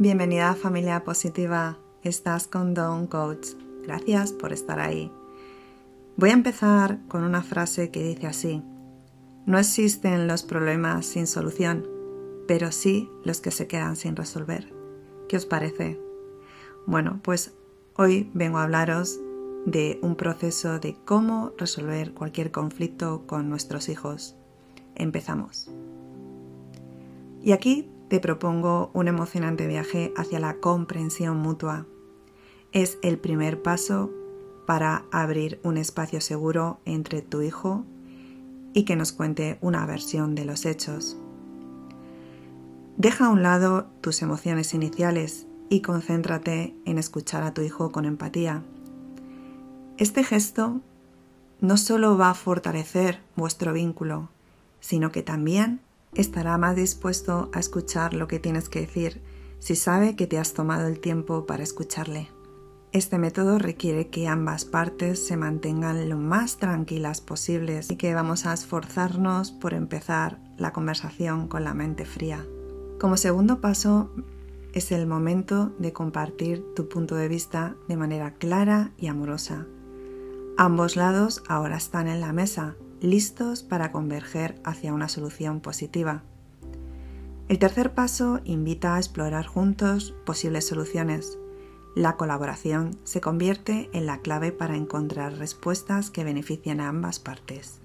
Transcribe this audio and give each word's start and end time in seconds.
Bienvenida 0.00 0.48
a 0.48 0.54
Familia 0.54 1.04
Positiva. 1.04 1.76
Estás 2.02 2.46
con 2.46 2.72
Don 2.72 3.06
Coach. 3.06 3.48
Gracias 3.82 4.32
por 4.32 4.50
estar 4.50 4.80
ahí. 4.80 5.12
Voy 6.16 6.30
a 6.30 6.32
empezar 6.32 7.00
con 7.06 7.22
una 7.22 7.42
frase 7.42 7.90
que 7.90 8.02
dice 8.02 8.26
así. 8.26 8.62
No 9.44 9.58
existen 9.58 10.26
los 10.26 10.42
problemas 10.42 11.04
sin 11.04 11.26
solución, 11.26 11.86
pero 12.48 12.72
sí 12.72 13.10
los 13.24 13.42
que 13.42 13.50
se 13.50 13.66
quedan 13.66 13.94
sin 13.94 14.16
resolver. 14.16 14.72
¿Qué 15.28 15.36
os 15.36 15.44
parece? 15.44 16.00
Bueno, 16.86 17.20
pues 17.22 17.52
hoy 17.94 18.30
vengo 18.32 18.56
a 18.56 18.62
hablaros 18.62 19.20
de 19.66 19.98
un 20.00 20.16
proceso 20.16 20.78
de 20.78 20.96
cómo 21.04 21.52
resolver 21.58 22.14
cualquier 22.14 22.50
conflicto 22.50 23.26
con 23.26 23.50
nuestros 23.50 23.90
hijos. 23.90 24.34
Empezamos. 24.94 25.70
Y 27.42 27.52
aquí 27.52 27.90
te 28.10 28.18
propongo 28.18 28.90
un 28.92 29.06
emocionante 29.06 29.68
viaje 29.68 30.12
hacia 30.16 30.40
la 30.40 30.56
comprensión 30.56 31.36
mutua. 31.36 31.86
Es 32.72 32.98
el 33.02 33.18
primer 33.18 33.62
paso 33.62 34.10
para 34.66 35.04
abrir 35.12 35.60
un 35.62 35.76
espacio 35.76 36.20
seguro 36.20 36.80
entre 36.84 37.22
tu 37.22 37.40
hijo 37.40 37.84
y 38.74 38.84
que 38.84 38.96
nos 38.96 39.12
cuente 39.12 39.58
una 39.60 39.86
versión 39.86 40.34
de 40.34 40.44
los 40.44 40.66
hechos. 40.66 41.16
Deja 42.96 43.26
a 43.26 43.30
un 43.30 43.44
lado 43.44 43.86
tus 44.00 44.22
emociones 44.22 44.74
iniciales 44.74 45.46
y 45.68 45.80
concéntrate 45.80 46.74
en 46.86 46.98
escuchar 46.98 47.44
a 47.44 47.54
tu 47.54 47.62
hijo 47.62 47.92
con 47.92 48.06
empatía. 48.06 48.64
Este 49.98 50.24
gesto 50.24 50.80
no 51.60 51.76
solo 51.76 52.18
va 52.18 52.30
a 52.30 52.34
fortalecer 52.34 53.20
vuestro 53.36 53.72
vínculo, 53.72 54.30
sino 54.80 55.12
que 55.12 55.22
también 55.22 55.80
estará 56.14 56.58
más 56.58 56.76
dispuesto 56.76 57.50
a 57.52 57.60
escuchar 57.60 58.14
lo 58.14 58.28
que 58.28 58.38
tienes 58.38 58.68
que 58.68 58.80
decir 58.80 59.22
si 59.60 59.76
sabe 59.76 60.16
que 60.16 60.26
te 60.26 60.38
has 60.38 60.54
tomado 60.54 60.88
el 60.88 61.00
tiempo 61.00 61.46
para 61.46 61.62
escucharle. 61.62 62.30
Este 62.92 63.18
método 63.18 63.58
requiere 63.58 64.08
que 64.08 64.26
ambas 64.26 64.64
partes 64.64 65.24
se 65.24 65.36
mantengan 65.36 66.08
lo 66.08 66.16
más 66.16 66.56
tranquilas 66.56 67.20
posibles 67.20 67.88
y 67.90 67.96
que 67.96 68.14
vamos 68.14 68.46
a 68.46 68.52
esforzarnos 68.52 69.52
por 69.52 69.74
empezar 69.74 70.40
la 70.56 70.72
conversación 70.72 71.46
con 71.46 71.62
la 71.62 71.72
mente 71.72 72.04
fría. 72.04 72.44
Como 72.98 73.16
segundo 73.16 73.60
paso, 73.60 74.10
es 74.72 74.90
el 74.90 75.06
momento 75.06 75.72
de 75.78 75.92
compartir 75.92 76.64
tu 76.74 76.88
punto 76.88 77.14
de 77.14 77.28
vista 77.28 77.76
de 77.86 77.96
manera 77.96 78.34
clara 78.34 78.90
y 78.96 79.06
amorosa. 79.06 79.66
Ambos 80.56 80.96
lados 80.96 81.44
ahora 81.48 81.76
están 81.76 82.08
en 82.08 82.20
la 82.20 82.32
mesa, 82.32 82.76
listos 83.00 83.62
para 83.62 83.92
converger 83.92 84.60
hacia 84.64 84.92
una 84.92 85.08
solución 85.08 85.60
positiva. 85.60 86.22
El 87.48 87.58
tercer 87.58 87.94
paso 87.94 88.40
invita 88.44 88.94
a 88.94 88.98
explorar 88.98 89.46
juntos 89.46 90.14
posibles 90.24 90.66
soluciones. 90.66 91.38
La 91.96 92.16
colaboración 92.16 92.96
se 93.02 93.20
convierte 93.20 93.90
en 93.92 94.06
la 94.06 94.20
clave 94.20 94.52
para 94.52 94.76
encontrar 94.76 95.34
respuestas 95.34 96.10
que 96.10 96.22
beneficien 96.22 96.80
a 96.80 96.88
ambas 96.88 97.18
partes. 97.18 97.80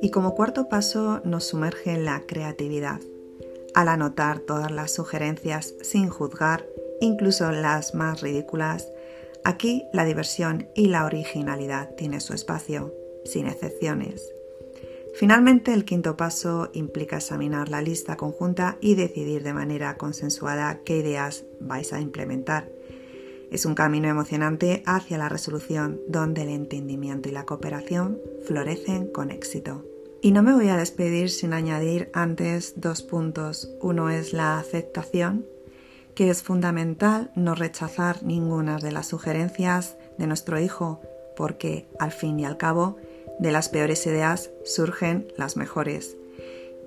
Y 0.00 0.10
como 0.10 0.34
cuarto 0.36 0.68
paso 0.68 1.20
nos 1.24 1.44
sumerge 1.44 1.92
en 1.92 2.04
la 2.04 2.20
creatividad. 2.20 3.00
Al 3.74 3.88
anotar 3.88 4.38
todas 4.38 4.70
las 4.70 4.92
sugerencias 4.92 5.74
sin 5.82 6.08
juzgar, 6.08 6.64
incluso 7.00 7.50
las 7.52 7.94
más 7.94 8.20
ridículas, 8.20 8.90
aquí 9.44 9.84
la 9.92 10.04
diversión 10.04 10.68
y 10.74 10.86
la 10.86 11.04
originalidad 11.04 11.94
tienen 11.96 12.20
su 12.20 12.34
espacio, 12.34 12.94
sin 13.24 13.46
excepciones. 13.46 14.32
Finalmente, 15.14 15.72
el 15.72 15.84
quinto 15.84 16.16
paso 16.16 16.70
implica 16.74 17.16
examinar 17.16 17.68
la 17.68 17.82
lista 17.82 18.16
conjunta 18.16 18.78
y 18.80 18.94
decidir 18.94 19.42
de 19.42 19.52
manera 19.52 19.96
consensuada 19.96 20.80
qué 20.84 20.98
ideas 20.98 21.44
vais 21.60 21.92
a 21.92 22.00
implementar. 22.00 22.70
Es 23.50 23.64
un 23.64 23.74
camino 23.74 24.08
emocionante 24.08 24.82
hacia 24.86 25.18
la 25.18 25.28
resolución 25.28 26.00
donde 26.06 26.42
el 26.42 26.50
entendimiento 26.50 27.28
y 27.28 27.32
la 27.32 27.46
cooperación 27.46 28.18
florecen 28.44 29.10
con 29.10 29.30
éxito. 29.30 29.84
Y 30.20 30.32
no 30.32 30.42
me 30.42 30.54
voy 30.54 30.68
a 30.68 30.76
despedir 30.76 31.30
sin 31.30 31.52
añadir 31.52 32.10
antes 32.12 32.74
dos 32.76 33.02
puntos. 33.02 33.70
Uno 33.80 34.10
es 34.10 34.32
la 34.32 34.58
aceptación, 34.58 35.46
que 36.18 36.30
es 36.30 36.42
fundamental 36.42 37.30
no 37.36 37.54
rechazar 37.54 38.24
ninguna 38.24 38.78
de 38.78 38.90
las 38.90 39.06
sugerencias 39.06 39.96
de 40.18 40.26
nuestro 40.26 40.58
hijo, 40.58 41.00
porque 41.36 41.86
al 42.00 42.10
fin 42.10 42.40
y 42.40 42.44
al 42.44 42.56
cabo 42.56 42.96
de 43.38 43.52
las 43.52 43.68
peores 43.68 44.04
ideas 44.04 44.50
surgen 44.64 45.32
las 45.36 45.56
mejores. 45.56 46.16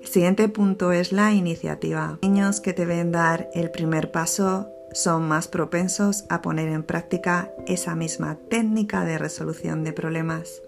El 0.02 0.06
siguiente 0.06 0.50
punto 0.50 0.92
es 0.92 1.12
la 1.12 1.32
iniciativa. 1.32 2.18
niños 2.20 2.60
que 2.60 2.74
deben 2.74 3.10
dar 3.10 3.48
el 3.54 3.70
primer 3.70 4.10
paso 4.10 4.68
son 4.92 5.26
más 5.28 5.48
propensos 5.48 6.26
a 6.28 6.42
poner 6.42 6.68
en 6.68 6.82
práctica 6.82 7.50
esa 7.66 7.94
misma 7.94 8.36
técnica 8.50 9.06
de 9.06 9.16
resolución 9.16 9.82
de 9.82 9.94
problemas. 9.94 10.60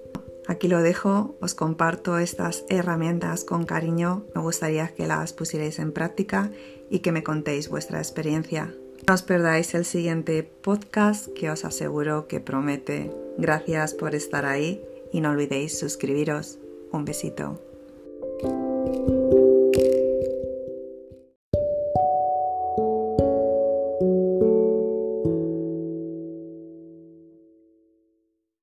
Aquí 0.47 0.69
lo 0.69 0.83
dejo, 0.83 1.37
os 1.41 1.55
comparto 1.55 2.19
estas 2.19 2.65
herramientas 2.69 3.45
con 3.45 3.65
cariño, 3.65 4.25
me 4.35 4.43
gustaría 4.43 4.89
que 4.89 5.07
las 5.07 5.33
pusierais 5.33 5.79
en 5.79 5.93
práctica 5.93 6.51
y 6.91 6.99
que 6.99 7.13
me 7.13 7.23
contéis 7.23 7.69
vuestra 7.69 7.99
experiencia. 7.99 8.75
No 9.07 9.15
os 9.15 9.23
perdáis 9.23 9.75
el 9.75 9.85
siguiente 9.85 10.43
podcast 10.43 11.29
que 11.29 11.51
os 11.51 11.65
aseguro 11.65 12.27
que 12.27 12.41
promete. 12.41 13.11
Gracias 13.39 13.95
por 13.95 14.15
estar 14.15 14.47
ahí 14.47 14.83
y 15.13 15.21
no 15.21 15.31
olvidéis 15.31 15.79
suscribiros. 15.79 16.59
Un 16.91 17.05
besito. 17.05 17.61